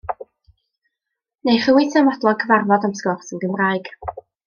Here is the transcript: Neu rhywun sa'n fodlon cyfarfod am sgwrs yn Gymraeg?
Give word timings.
Neu 1.49 1.61
rhywun 1.65 1.93
sa'n 1.97 2.09
fodlon 2.15 2.41
cyfarfod 2.45 2.89
am 2.91 2.97
sgwrs 3.01 3.33
yn 3.37 3.45
Gymraeg? 3.47 3.95